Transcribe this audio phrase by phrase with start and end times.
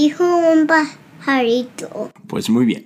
[0.00, 2.12] Dijo un pajarito.
[2.28, 2.84] Pues muy bien.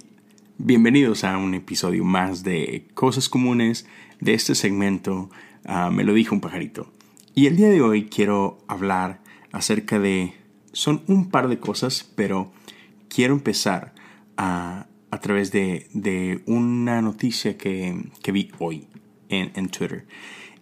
[0.57, 3.87] Bienvenidos a un episodio más de Cosas Comunes
[4.21, 5.29] de este segmento
[5.67, 6.91] ah, Me lo dijo un pajarito.
[7.35, 9.21] Y el día de hoy quiero hablar
[9.53, 10.33] acerca de...
[10.73, 12.51] Son un par de cosas, pero
[13.11, 13.93] quiero empezar
[14.39, 18.89] a, a través de, de, una noticia que, que vi hoy
[19.29, 20.07] en, en Twitter.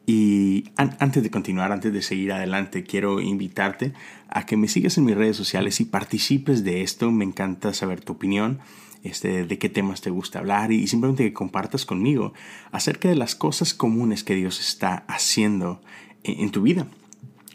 [0.06, 3.92] Y antes de continuar, antes de seguir adelante, quiero invitarte
[4.28, 7.10] a que me sigas en mis redes sociales y participes de esto.
[7.10, 8.58] Me encanta saber tu opinión,
[9.04, 12.32] este, de qué temas te gusta hablar y simplemente que compartas conmigo
[12.72, 15.80] acerca de las cosas comunes que Dios está haciendo
[16.24, 16.86] en, tu vida.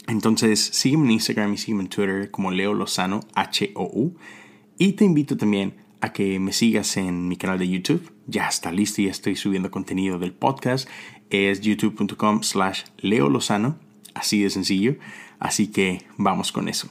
[0.07, 4.15] Entonces, sígueme en Instagram y sígueme en Twitter como Leo Lozano, H-O-U.
[4.77, 8.11] Y te invito también a que me sigas en mi canal de YouTube.
[8.27, 10.87] Ya está listo, ya estoy subiendo contenido del podcast
[11.29, 13.77] es youtube.com slash Leo Lozano,
[14.13, 14.95] así de sencillo,
[15.39, 16.89] así que vamos con eso.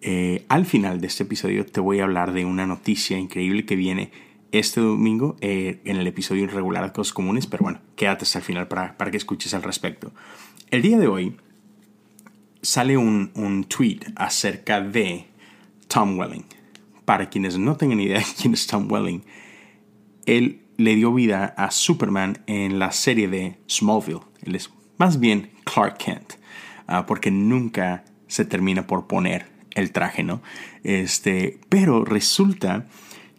[0.00, 3.74] Eh, al final de este episodio te voy a hablar de una noticia increíble que
[3.76, 4.12] viene
[4.52, 8.44] este domingo eh, en el episodio irregular de Cosas Comunes, pero bueno, quédate hasta el
[8.44, 10.12] final para, para que escuches al respecto.
[10.70, 11.36] El día de hoy
[12.62, 15.26] sale un, un tweet acerca de
[15.88, 16.44] Tom Welling.
[17.04, 19.22] Para quienes no tengan idea de quién es Tom Welling,
[20.26, 24.20] él le dio vida a Superman en la serie de Smallville.
[24.44, 26.34] Es más bien Clark Kent,
[26.86, 30.40] ah, porque nunca se termina por poner el traje, ¿no?
[30.84, 32.86] Este, pero resulta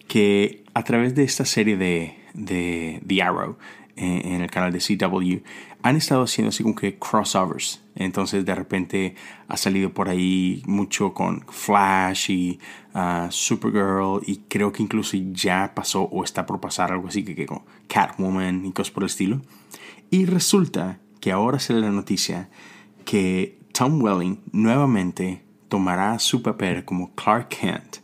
[0.08, 3.58] que a través de esta serie de, de The Arrow,
[3.96, 5.44] en el canal de CW,
[5.82, 7.82] han estado haciendo así como que crossovers.
[8.00, 9.16] Entonces de repente
[9.48, 12.60] ha salido por ahí mucho con Flash y
[12.96, 17.36] uh, Supergirl y creo que incluso ya pasó o está por pasar algo así que,
[17.36, 19.42] que con Catwoman y cosas por el estilo.
[20.10, 22.50] Y resulta que ahora sale la noticia
[23.06, 27.98] que Tom Welling nuevamente tomará su papel como Clark Kent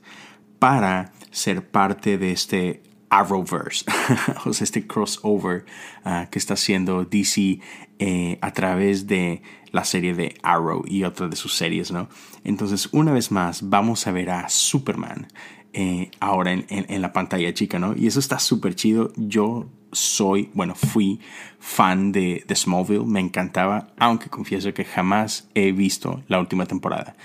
[0.59, 2.83] para ser parte de este
[3.15, 3.85] Arrowverse,
[4.45, 5.65] o sea, este crossover
[6.03, 7.61] ah, que está haciendo DC
[7.97, 12.09] eh, a través de la serie de Arrow y otras de sus series, ¿no?
[12.43, 15.27] Entonces, una vez más, vamos a ver a Superman
[15.71, 17.95] eh, ahora en, la pantalla chica, ¿no?
[17.95, 19.13] Y eso está súper chido.
[19.15, 21.21] Yo soy, bueno, fui
[21.59, 27.15] fan de, de Smallville, me encantaba, aunque confieso que jamás he visto la última temporada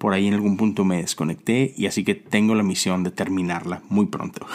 [0.00, 3.82] por ahí en algún punto me desconecté y así que tengo la misión de terminarla
[3.90, 4.46] muy pronto.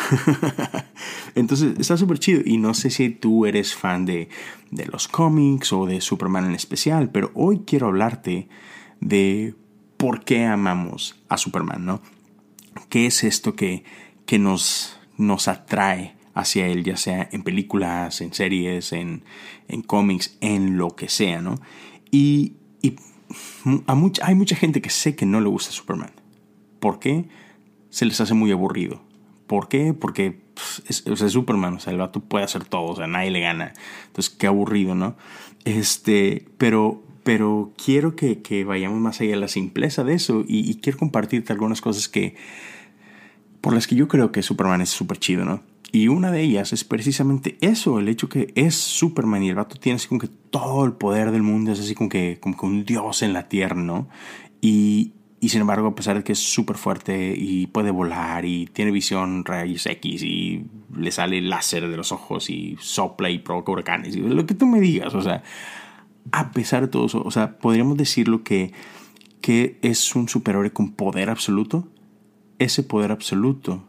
[1.36, 4.28] Entonces está súper chido y no sé si tú eres fan de,
[4.72, 8.50] de los cómics o de Superman en especial, pero hoy quiero hablarte
[9.02, 9.54] de
[9.98, 12.02] por qué amamos a Superman, ¿no?
[12.90, 13.84] ¿Qué es esto que,
[14.26, 19.24] que nos, nos atrae hacia él, ya sea en películas, en series, en,
[19.68, 21.62] en cómics, en lo que sea, ¿no?
[22.10, 22.96] Y, y
[24.22, 26.12] hay mucha gente que sé que no le gusta Superman.
[26.80, 27.26] ¿Por qué?
[27.90, 29.02] Se les hace muy aburrido.
[29.48, 29.94] ¿Por qué?
[29.94, 33.42] Porque pues, es, Superman, o sea, el vato puede hacer todo, o sea, nadie le
[33.42, 33.74] gana.
[34.08, 35.16] Entonces, qué aburrido, ¿no?
[35.66, 40.70] Este, pero, pero quiero que, que vayamos más allá de la simpleza de eso y,
[40.70, 42.36] y quiero compartirte algunas cosas que,
[43.62, 45.62] por las que yo creo que Superman es súper chido, ¿no?
[45.96, 49.78] Y una de ellas es precisamente eso, el hecho que es Superman y el vato
[49.78, 52.66] tiene así como que todo el poder del mundo, es así como que, como que
[52.66, 54.10] un dios en la tierra, ¿no?
[54.60, 58.66] Y, y sin embargo, a pesar de que es súper fuerte y puede volar y
[58.66, 60.66] tiene visión rayos X y
[60.98, 64.66] le sale láser de los ojos y sopla y provoca huracanes y lo que tú
[64.66, 65.44] me digas, o sea,
[66.34, 68.74] a pesar de todo eso, o sea, podríamos decirlo que,
[69.40, 71.88] que es un superhéroe con poder absoluto.
[72.60, 73.88] Ese poder absoluto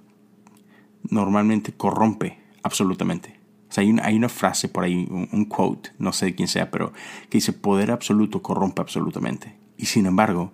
[1.11, 3.39] normalmente corrompe absolutamente.
[3.69, 6.49] O sea, hay, una, hay una frase por ahí, un, quote, no sé de quién
[6.49, 6.93] sea, pero
[7.29, 9.57] que dice, poder absoluto corrompe absolutamente.
[9.77, 10.53] Y sin embargo,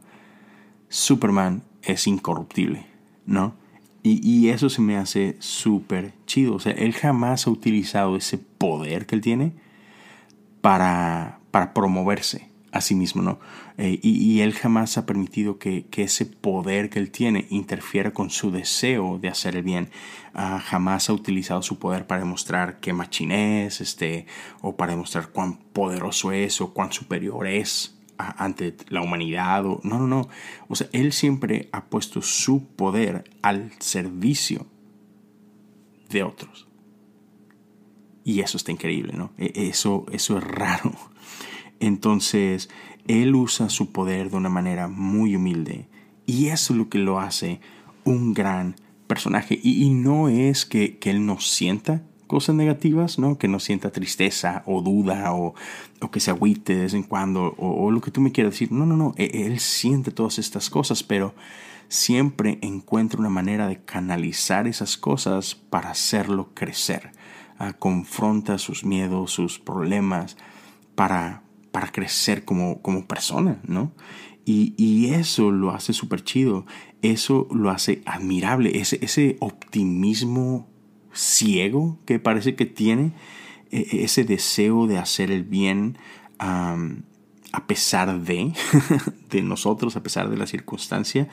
[0.89, 2.87] Superman es incorruptible,
[3.27, 3.55] ¿no?
[4.03, 6.55] Y, y eso se me hace súper chido.
[6.55, 9.53] O sea, él jamás ha utilizado ese poder que él tiene
[10.61, 13.39] para, para promoverse a sí mismo, ¿no?
[13.77, 18.51] Eh, y, él jamás ha permitido que, ese poder que él tiene interfiera con su
[18.51, 19.91] deseo de hacer el bien.
[20.35, 24.27] Ah, jamás ha utilizado su poder para demostrar qué machín es, este,
[24.63, 29.67] o para demostrar cuán poderoso es o cuán superior es ante la humanidad.
[29.67, 30.29] O, no, no, no.
[30.69, 34.67] O sea, él siempre ha puesto su poder al servicio
[36.09, 36.69] de otros.
[38.25, 39.33] Y eso está increíble, ¿no?
[39.37, 40.93] E, eso, eso es raro.
[41.83, 42.71] Entonces,
[43.09, 45.89] él usa su poder de una manera muy humilde
[46.27, 47.61] y eso es lo que lo hace
[48.05, 48.77] un gran
[49.09, 49.59] personaje.
[49.61, 53.37] Y, no es que, él no sienta cosas negativas, ¿no?
[53.37, 55.55] Que no sienta tristeza o duda o,
[56.13, 58.71] que se agüite de vez en cuando o, o, lo que tú me quieras decir.
[58.71, 61.35] No, no, no, e, él siente todas estas cosas, pero
[61.89, 67.11] siempre encuentra una manera de canalizar esas cosas para hacerlo crecer.
[67.59, 70.37] Ah, confronta sus miedos, sus problemas
[70.95, 71.42] para,
[71.73, 73.93] para crecer como, como persona, ¿no?
[74.45, 76.67] Y, y, eso lo hace súper chido,
[77.01, 80.69] eso lo hace admirable, ese, ese optimismo
[81.13, 83.13] ciego que parece que tiene,
[83.71, 85.97] e, e, ese deseo de hacer el bien
[87.53, 88.53] a pesar de,
[89.31, 91.29] de nosotros, a pesar de la circunstancia,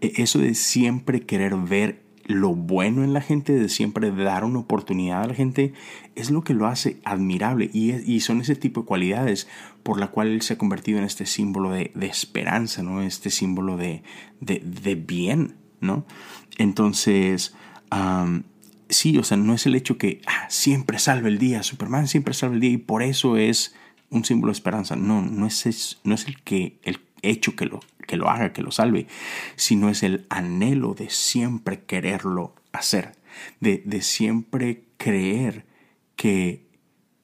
[0.00, 4.60] e, eso de siempre querer ver lo bueno en la gente, de siempre dar una
[4.60, 5.72] oportunidad a la gente,
[6.14, 9.48] es lo que lo hace admirable y, son ese tipo de cualidades
[9.82, 13.02] por la cual él se ha convertido en este símbolo de, esperanza, ¿no?
[13.02, 14.02] este símbolo de,
[15.06, 15.56] bien.
[15.80, 16.06] ¿no?
[16.58, 17.54] Entonces,
[18.88, 22.34] sí, o sea, no es el hecho que ah, siempre salve el día, Superman siempre
[22.34, 23.74] salve el día y por eso es
[24.10, 24.94] un símbolo de esperanza.
[24.94, 28.62] No, no es, no es el, que, el hecho que lo, que lo haga, que
[28.62, 29.06] lo salve,
[29.56, 33.12] sino es el anhelo de siempre quererlo hacer,
[33.60, 35.66] de, de siempre creer
[36.16, 36.66] que,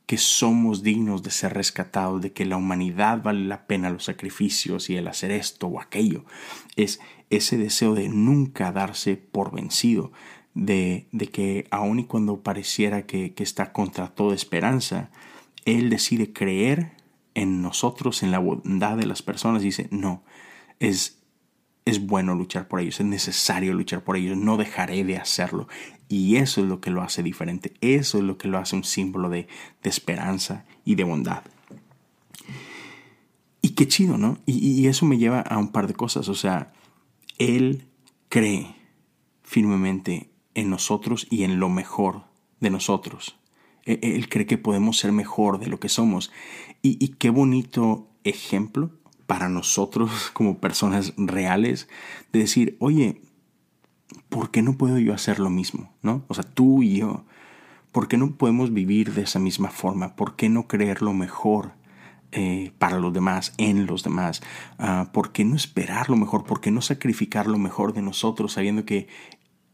[0.07, 4.89] que somos dignos de ser rescatados, de que la humanidad vale la pena los sacrificios
[4.89, 6.25] y el hacer esto o aquello.
[6.77, 10.13] Es ese deseo de nunca darse por vencido,
[10.55, 15.11] de, de que aun y cuando pareciera que, que está contra toda esperanza,
[15.67, 16.93] él decide creer
[17.35, 19.63] en nosotros, en la bondad de las personas.
[19.63, 20.23] Dice, no,
[20.81, 21.19] es,
[21.85, 25.69] es bueno luchar por ellos, es necesario luchar por ellos, no dejaré de hacerlo.
[26.09, 28.85] Y eso es lo que lo hace diferente, eso es lo que lo hace un
[28.85, 29.47] símbolo de,
[29.83, 31.43] de esperanza y de bondad.
[33.61, 34.39] Y qué chido, ¿no?
[34.47, 36.73] Y, y eso me lleva a un par de cosas, o sea,
[37.39, 37.87] Él
[38.29, 38.75] cree
[39.43, 42.25] firmemente en nosotros y en lo mejor
[42.61, 43.37] de nosotros.
[43.85, 46.31] E, él cree que podemos ser mejor de lo que somos.
[46.83, 48.91] Y, y qué bonito ejemplo
[49.29, 51.87] para nosotros como personas reales
[52.33, 53.21] de decir, oye,
[54.29, 55.93] ¿por qué no puedo yo hacer lo mismo?
[56.03, 56.25] ¿No?
[56.27, 57.25] O sea, tú y yo,
[57.93, 60.17] ¿por qué no podemos vivir de esa misma forma?
[60.17, 61.73] ¿Por qué no creer lo mejor
[62.33, 64.41] eh, para los demás, en los demás?
[64.79, 66.45] Uh, ¿Por qué no esperar lo mejor?
[66.45, 69.09] ¿Por qué no sacrificar lo mejor de nosotros sabiendo que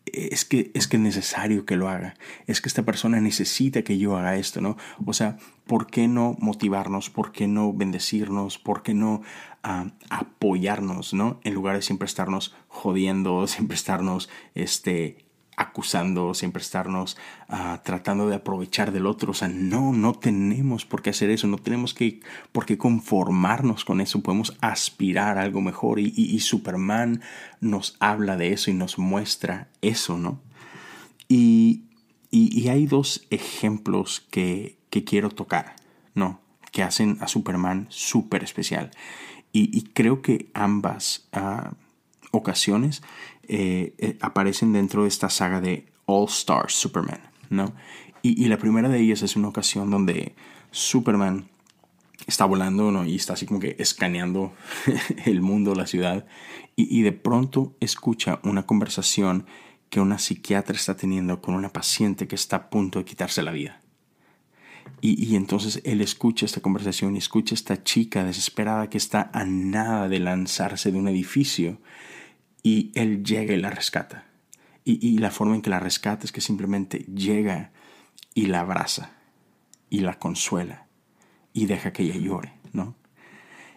[0.06, 2.14] es que, es que es necesario que lo haga,
[2.46, 4.76] es que esta persona necesita que yo haga esto, ¿no?
[5.04, 7.10] O sea, ¿por qué no motivarnos?
[7.10, 8.58] ¿Por qué no bendecirnos?
[8.58, 9.22] ¿Por qué no
[9.64, 11.40] uh, apoyarnos, ¿no?
[11.42, 15.23] En lugar de siempre estarnos jodiendo, siempre estarnos este,
[15.56, 17.16] acusando, siempre estarnos
[17.48, 19.32] uh, tratando de aprovechar del otro.
[19.32, 22.20] O sea, no, no tenemos por qué hacer eso, no tenemos que,
[22.52, 27.22] por qué conformarnos con eso, podemos aspirar a algo mejor y, y, Superman
[27.60, 30.40] nos habla de eso y nos muestra eso, ¿no?
[31.28, 31.84] Y,
[32.30, 35.76] y hay dos ejemplos que, que, quiero tocar,
[36.14, 36.40] ¿no?
[36.72, 38.90] Que hacen a Superman súper especial.
[39.56, 41.72] Y, creo que ambas uh,
[42.34, 43.02] ocasiones
[43.48, 47.20] eh, eh, aparecen dentro de esta saga de All Star Superman,
[47.50, 47.74] ¿no?
[48.22, 50.34] Y, la primera de ellas es una ocasión donde
[50.70, 51.50] Superman
[52.26, 53.04] está volando, ¿no?
[53.04, 54.54] Y está así como que escaneando
[55.26, 56.24] el mundo, la ciudad,
[56.74, 59.44] y, y de pronto escucha una conversación
[59.90, 63.52] que una psiquiatra está teniendo con una paciente que está a punto de quitarse la
[63.52, 63.82] vida.
[65.02, 69.30] Y, y, entonces él escucha esta conversación y escucha a esta chica desesperada que está
[69.34, 71.78] a nada de lanzarse de un edificio
[72.64, 74.24] y él llega y la rescata.
[74.84, 77.70] Y, y, la forma en que la rescata es que simplemente llega
[78.34, 79.12] y la abraza
[79.88, 80.86] y la consuela
[81.52, 82.94] y deja que ella llore, ¿no?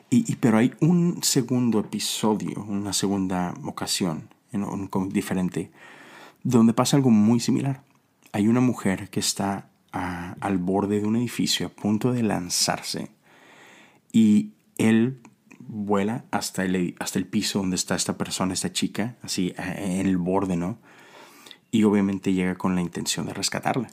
[0.10, 5.72] Y, y pero hay un segundo episodio, una segunda ocasión, en un diferente,
[6.44, 7.84] donde pasa algo muy similar.
[8.32, 13.12] Hay una mujer que está a, al borde de un edificio a punto de lanzarse
[14.12, 15.20] y él
[15.68, 20.18] vuela hasta el, hasta el piso donde está esta persona, esta chica, así en el
[20.18, 20.80] borde, ¿no?
[21.72, 23.90] Y obviamente llega con la intención de rescatarla.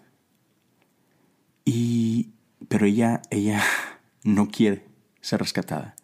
[1.64, 2.30] Y,
[2.68, 3.62] pero ella, ella
[4.24, 4.86] no quiere
[5.20, 5.96] ser rescatada.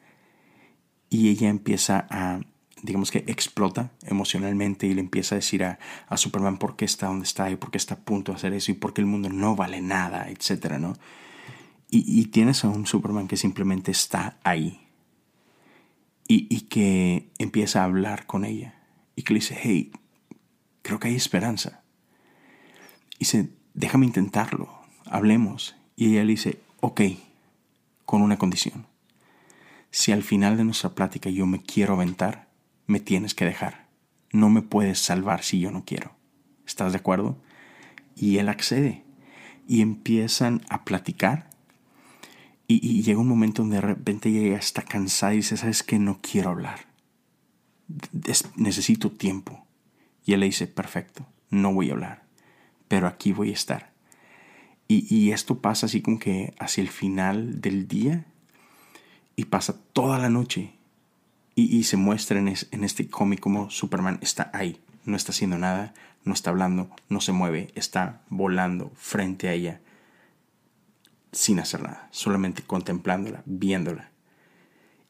[1.09, 2.41] Y ella empieza a,
[2.83, 7.07] digamos que explota emocionalmente y le empieza a decir a, a Superman por qué está
[7.07, 9.07] donde está y por qué está a punto de hacer eso y por qué el
[9.07, 10.95] mundo no vale nada, etcétera, ¿no?
[11.89, 14.81] Y, y tienes a un Superman que simplemente está ahí,
[16.33, 18.75] y, que empieza a hablar con ella
[19.17, 19.91] y que le dice, hey,
[20.83, 21.83] creo que hay esperanza.
[23.17, 24.71] Y dice, déjame intentarlo,
[25.07, 25.75] hablemos.
[25.97, 27.01] Y ella le dice, ok,
[28.05, 28.87] con una condición.
[29.91, 32.49] Si al final de nuestra plática yo me quiero aventar,
[32.87, 33.89] me tienes que dejar.
[34.33, 36.15] No me puedes salvar si yo no quiero.
[36.65, 37.43] ¿Estás de acuerdo?
[38.15, 39.05] Y él accede.
[39.67, 41.50] y empiezan a platicar.
[42.73, 45.99] Y, llega un momento donde de repente ella está cansada y dice, ¿sabes qué?
[45.99, 46.87] No quiero hablar.
[48.55, 49.67] necesito tiempo.
[50.25, 52.23] Y él le dice, perfecto, no voy a hablar,
[52.87, 53.91] pero aquí voy a estar.
[54.87, 58.27] Y, esto pasa así como que hacia el final del día
[59.35, 60.73] y pasa toda la noche.
[61.57, 65.93] Y, se muestra en este cómic como Superman está ahí, no está haciendo nada,
[66.25, 69.81] no está hablando, no se mueve, está volando frente a ella
[71.33, 74.11] sin hacer nada, solamente contemplándola, viéndola.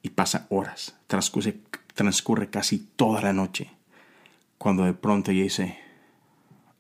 [0.02, 1.60] Y pasa horas, transcurre,
[1.94, 3.70] transcurre casi toda la noche,
[4.58, 5.78] cuando de pronto ella dice,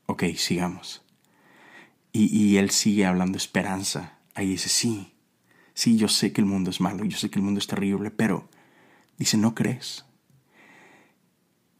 [0.06, 1.04] ok, sigamos.
[2.12, 4.18] Y, y él sigue hablando esperanza.
[4.34, 5.14] Ahí dice, sí,
[5.74, 8.10] sí, yo sé que el mundo es malo, yo sé que el mundo es terrible,
[8.10, 8.48] pero
[9.18, 10.04] dice, ¿no crees?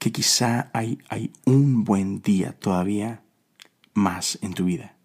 [0.00, 3.22] que quizá hay, hay un buen día todavía
[3.92, 4.96] más en tu vida.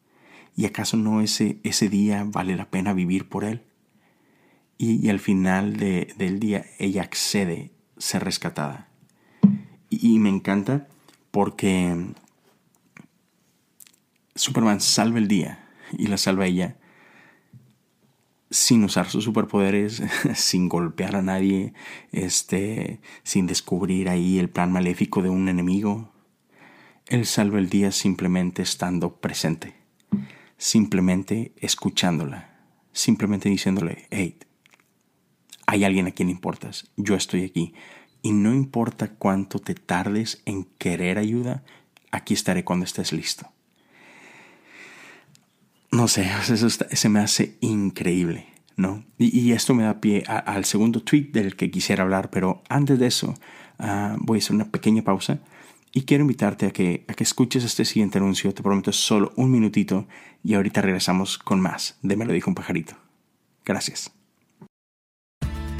[0.55, 3.63] ¿Y acaso no ese, ese día vale la pena vivir por él?
[4.77, 8.89] Y, al final del día ella accede ser rescatada.
[9.89, 10.87] Y, y me encanta
[11.31, 12.13] porque
[14.35, 16.77] Superman salva el día y la salva ella
[18.55, 20.01] sin usar sus superpoderes,
[20.35, 21.73] sin golpear a nadie,
[22.11, 26.11] este, sin descubrir ahí el plan maléfico de un enemigo.
[27.07, 29.75] Él salva el día simplemente estando presente,
[30.65, 32.49] simplemente escuchándola,
[32.91, 34.39] simplemente diciéndole, hey,
[35.67, 37.75] hay alguien a quien importas, yo estoy aquí.
[38.23, 41.63] Y no importa cuánto te tardes en querer ayuda,
[42.09, 43.47] aquí estaré cuando estés listo.
[45.91, 49.05] No sé, eso se me hace increíble, ¿no?
[49.19, 53.05] Y, esto me da pie al segundo tweet del que quisiera hablar, pero antes de
[53.05, 53.35] eso
[53.77, 55.41] ah, voy a hacer una pequeña pausa
[55.95, 59.49] y quiero invitarte a que, a que escuches este siguiente anuncio, te prometo solo un
[59.49, 60.05] minutito
[60.43, 62.95] y ahorita regresamos con más de Me lo dijo un pajarito.
[63.65, 64.11] Gracias.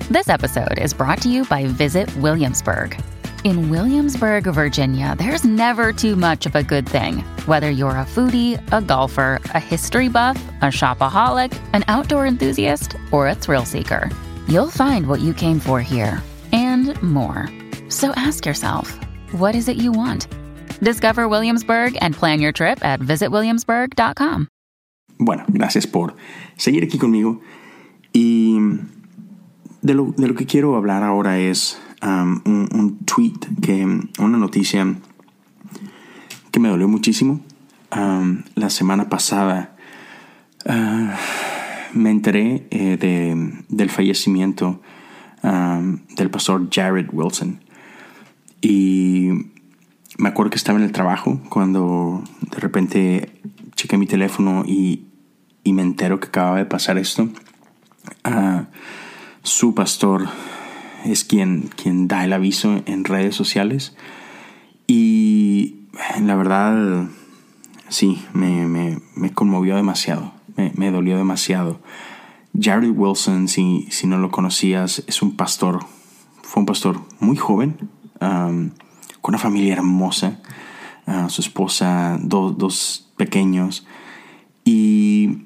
[0.10, 2.98] This episode is brought to you by Visit Williamsburg.
[3.44, 7.20] In Williamsburg, Virginia, there's never too much of a good thing.
[7.46, 13.28] Whether you're a foodie, a golfer, a history buff, a shopaholic, an outdoor enthusiast, or
[13.28, 14.10] a thrill seeker,
[14.48, 17.50] you'll find what you came for here and more.
[17.90, 18.98] So ask yourself,
[19.34, 20.28] what is it you want?
[20.82, 24.48] Discover Williamsburg and plan your trip at visitwilliamsburg.com.
[25.18, 26.16] Bueno, gracias por
[26.58, 27.42] seguir aquí conmigo.
[28.14, 28.58] Y
[29.82, 33.84] de lo, de lo que quiero hablar ahora es Um, un, tweet, que,
[34.20, 34.96] una noticia
[36.52, 37.42] que me dolió muchísimo.
[37.96, 39.76] Um, la semana pasada
[40.68, 44.82] uh, me enteré eh, de, del fallecimiento
[45.42, 47.62] um, del pastor Jared Wilson.
[48.68, 49.30] Y
[50.18, 53.40] me acuerdo que estaba en el trabajo cuando de repente
[53.76, 55.06] chequé mi teléfono y,
[55.64, 57.30] y me entero que acababa de pasar esto.
[58.26, 58.64] Uh,
[59.44, 60.28] su pastor
[61.06, 63.96] es quien, quien da el aviso en redes sociales.
[64.88, 65.82] Y
[66.20, 67.06] la verdad,
[67.90, 71.82] sí, me, me, me conmovió demasiado, me, me, dolió demasiado.
[72.60, 75.86] Jared Wilson, si, si no lo conocías, es un pastor,
[76.42, 77.78] fue un pastor muy joven,
[78.20, 78.74] con
[79.24, 80.40] una familia hermosa,
[81.28, 83.86] su esposa, dos pequeños,
[84.64, 85.46] y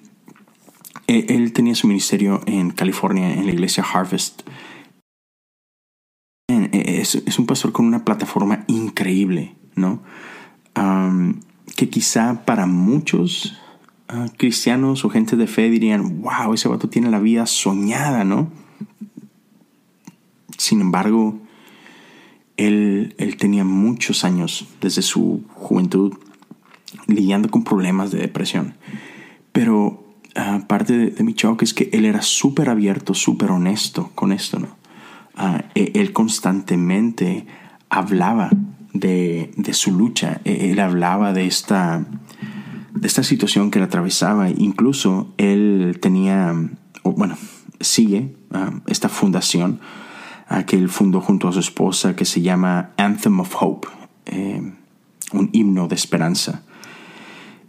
[1.08, 4.44] él, él tenía su ministerio en California, en la iglesia Harvest
[6.72, 10.02] es, un pastor con una plataforma increíble, ¿no?
[11.76, 13.58] que quizá para muchos
[14.08, 18.50] ah, cristianos o gente de fe dirían, wow, ese vato tiene la vida soñada, ¿no?
[20.58, 21.40] Sin embargo,
[22.60, 26.14] él, él tenía muchos años desde su juventud
[27.08, 28.76] lidiando con problemas de depresión.
[29.54, 30.04] Pero
[30.36, 34.60] ah, parte de, mi shock es que él era súper abierto, súper honesto con esto,
[34.60, 34.78] ¿no?
[35.74, 37.48] E, él constantemente
[37.90, 38.50] hablaba
[38.94, 42.06] de, su lucha, e, él hablaba de esta,
[42.94, 46.54] de esta situación que le atravesaba, incluso él tenía,
[47.04, 47.38] bueno,
[47.80, 49.80] sigue ah, esta fundación
[50.50, 53.88] ah, que él fundó junto a su esposa que se llama Anthem of Hope,
[54.26, 54.74] eh,
[55.32, 56.64] un himno de esperanza.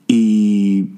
[0.08, 0.88] Y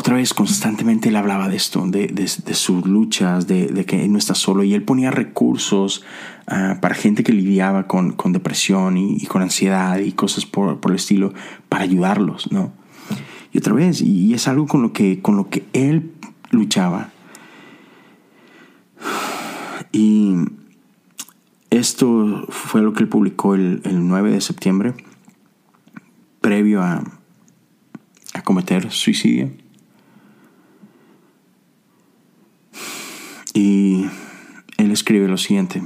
[0.00, 4.64] otra vez constantemente él hablaba de esto, de, sus luchas, de, que no está solo
[4.64, 6.02] y él ponía recursos
[6.46, 11.34] ah, para gente que lidiaba con, depresión y, con ansiedad y cosas por, el estilo
[11.68, 12.72] para ayudarlos, ¿no?
[13.52, 16.12] Y otra vez, y es algo con lo que, con lo que él
[16.50, 17.10] luchaba.
[19.92, 20.34] Y
[21.70, 24.94] esto fue lo que él publicó el, el 9 de septiembre,
[26.40, 27.02] previo a,
[28.34, 29.50] a cometer suicidio.
[33.54, 34.06] Y
[34.76, 35.82] él escribe lo siguiente.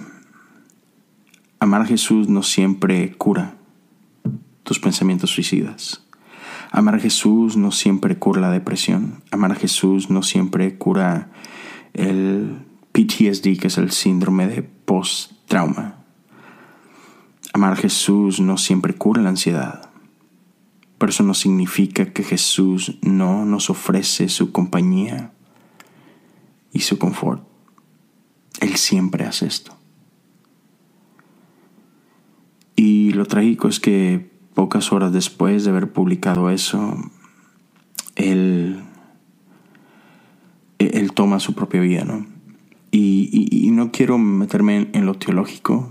[1.58, 3.56] Amar a Jesús no siempre cura
[4.64, 6.04] tus pensamientos suicidas.
[6.70, 9.22] Amar a Jesús no siempre cura la depresión.
[9.30, 11.30] Amar a Jesús no siempre cura
[11.92, 12.63] el
[12.94, 15.96] PTSD, que es el síndrome de post-trauma.
[17.52, 19.90] Amar a Jesús no siempre cura la ansiedad.
[20.96, 25.32] Pero eso no significa que Jesús no nos ofrece su compañía
[26.72, 27.42] y su confort.
[28.60, 29.76] Él siempre hace esto.
[32.76, 36.96] Y lo trágico es que pocas horas después de haber publicado eso,
[38.14, 38.84] él,
[40.78, 42.33] él toma su propia vida, ¿no?
[43.32, 45.90] Y, no quiero meterme en, lo teológico,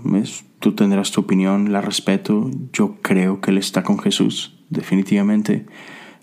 [0.58, 5.66] tú tendrás tu opinión, la respeto, yo creo que él está con Jesús, definitivamente,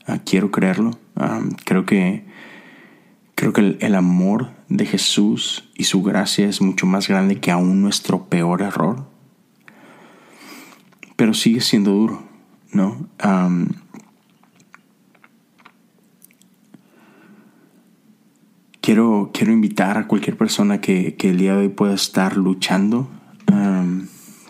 [0.08, 2.26] ah, quiero creerlo, ah, creo que,
[3.36, 7.82] creo que el amor de Jesús y su gracia es mucho más grande que aún
[7.82, 9.06] nuestro peor error,
[11.16, 12.24] pero sigue siendo duro,
[12.72, 13.08] ¿no?
[18.82, 23.10] Quiero, quiero invitar a cualquier persona que, el día de hoy pueda estar luchando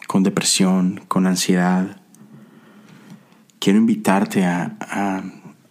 [0.07, 2.01] con depresión, con ansiedad.
[3.59, 5.23] Quiero invitarte a, a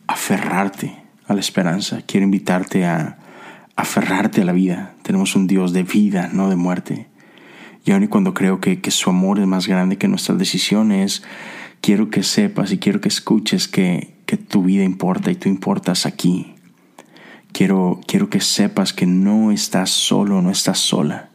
[0.07, 2.03] aferrarte a la esperanza.
[2.07, 3.19] Quiero invitarte a
[3.77, 4.95] aferrarte a la vida.
[5.03, 7.09] Tenemos un Dios de vida, no de muerte.
[7.85, 11.23] Y aun y cuando creo que, que, su amor es más grande que nuestras decisiones,
[11.81, 16.07] quiero que sepas y quiero que escuches que, que tu vida importa y tú importas
[16.07, 16.55] aquí.
[17.53, 21.31] Quiero, quiero que sepas que no estás solo, no estás sola.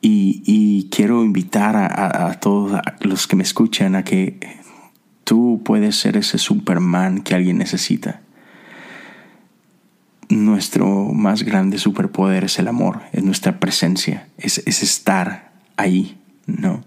[0.00, 4.38] Y, y quiero invitar a, a, todos los que me escuchan a que
[5.24, 8.22] tú puedes ser ese Superman que alguien necesita.
[10.28, 16.84] Nuestro más grande superpoder es el amor, es nuestra presencia, es, es estar ahí, ¿no?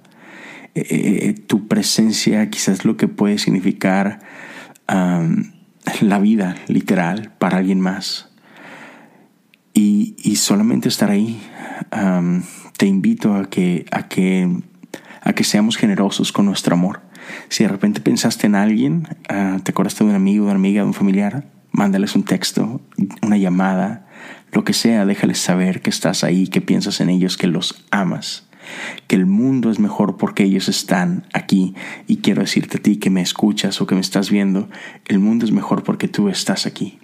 [0.75, 4.21] Eh, eh, eh, tu presencia quizás lo que puede significar
[6.01, 8.29] la vida literal para alguien más.
[9.73, 11.41] Y, y solamente estar ahí,
[12.77, 14.47] te invito a que, a, que,
[15.21, 17.01] a que seamos generosos con nuestro amor.
[17.49, 20.81] Si de repente pensaste en alguien, ah, te acordaste de un amigo, de una amiga,
[20.81, 22.81] de un familiar, mándales un texto,
[23.23, 24.07] una llamada,
[24.51, 28.47] lo que sea, déjales saber que estás ahí, que piensas en ellos, que los amas
[29.07, 31.75] que el mundo es mejor porque ellos están aquí.
[32.07, 34.69] Y quiero decirte a ti que me escuchas o que me estás viendo,
[35.07, 36.99] el mundo es mejor porque tú estás aquí.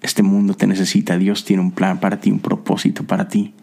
[0.00, 3.54] Este mundo te necesita, Dios tiene un plan para ti, un propósito para ti.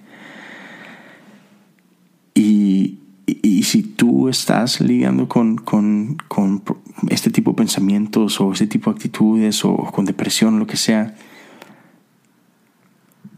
[2.34, 6.64] Y, y, si tú estás lidiando con, con, con,
[7.10, 11.16] este tipo de pensamientos o este tipo de actitudes o con depresión, lo que sea,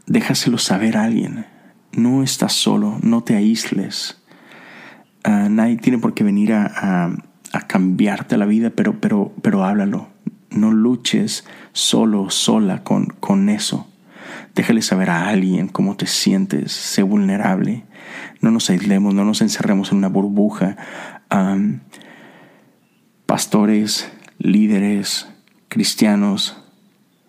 [0.06, 1.46] déjaselo saber a alguien
[1.92, 4.18] no estás solo, no te aísles.
[5.24, 7.14] Ah, nadie tiene por qué venir a,
[7.66, 10.08] cambiarte la vida, pero, pero, pero háblalo.
[10.50, 13.86] No luches solo, sola con, con eso.
[14.54, 17.84] Déjale saber a alguien cómo te sientes, sé vulnerable.
[18.40, 20.76] No nos aislemos, no nos encerremos en una burbuja.
[23.26, 25.28] pastores, líderes,
[25.68, 26.62] cristianos,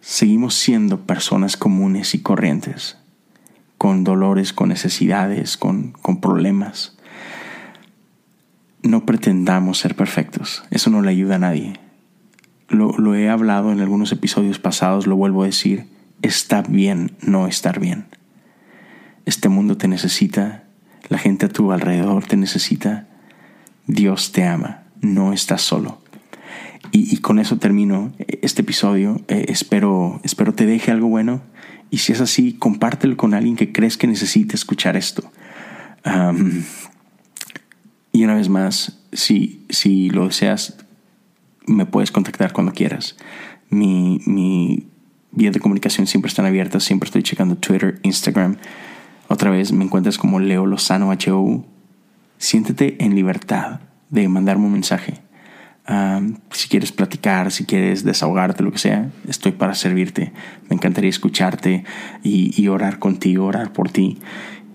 [0.02, 2.97] seguimos siendo personas comunes y corrientes
[3.84, 5.91] con dolores, con necesidades, con,
[6.22, 6.96] problemas.
[8.82, 11.82] No pretendamos ser perfectos, eso no le ayuda a nadie.
[12.69, 15.88] Lo, lo he hablado en algunos episodios pasados, lo vuelvo a decir,
[16.22, 18.06] está bien no estar bien.
[19.26, 20.63] Este mundo te necesita,
[21.10, 23.10] la gente a tu alrededor te necesita,
[23.86, 26.02] Dios te ama, no estás solo.
[26.93, 29.19] Y, con eso termino este episodio.
[29.28, 31.41] Eh, espero, espero te deje algo bueno
[31.93, 35.32] y si es así, compártelo con alguien que crees que necesite escuchar esto.
[38.12, 40.75] y una vez más, si, si lo deseas,
[41.67, 43.15] me puedes contactar cuando quieras.
[43.69, 44.88] Mi, mi
[45.29, 48.58] vías de comunicación siempre están abiertas, siempre estoy checando Twitter, Instagram.
[49.27, 51.63] Otra vez me encuentras como Leo Lozano HOU.
[52.39, 55.21] Siéntete en libertad de mandarme un mensaje
[56.52, 60.32] si quieres platicar, si quieres desahogarte, lo que sea, estoy para servirte.
[60.69, 61.84] Me encantaría escucharte
[62.24, 64.17] y, orar contigo, orar por ti.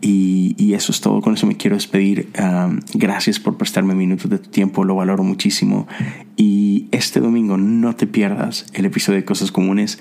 [0.01, 2.31] Y, eso es todo, con eso me quiero despedir.
[2.95, 5.89] gracias por prestarme minutos de tu tiempo, lo valoro muchísimo.
[6.37, 9.99] Y este domingo no te pierdas el episodio de Cosas Comunes.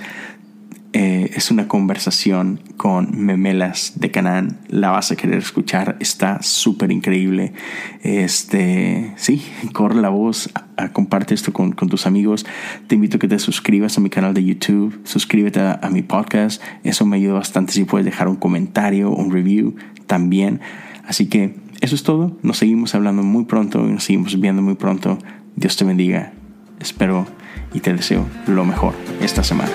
[0.94, 4.60] Eh, es una conversación con Memelas de Canaán.
[4.68, 7.54] La vas a querer escuchar, está súper increíble.
[8.04, 9.44] Este, sí,
[9.74, 10.50] corre la voz,
[10.94, 12.46] comparte esto con, tus amigos.
[12.88, 16.02] Te invito a que te suscribas a mi canal de YouTube, suscríbete a, a mi
[16.02, 16.62] podcast.
[16.84, 20.62] Eso me ayuda bastante si puedes dejar un comentario, un review también.
[21.06, 22.38] Así que eso es todo.
[22.42, 25.18] Nos seguimos hablando muy pronto y nos seguimos viendo muy pronto.
[25.56, 26.34] Dios te bendiga.
[26.80, 27.26] Espero
[27.74, 29.72] y te deseo lo mejor esta semana.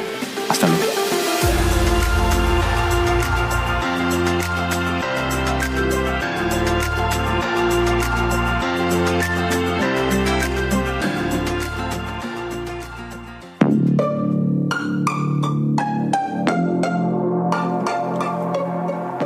[0.48, 1.21] Hasta luego.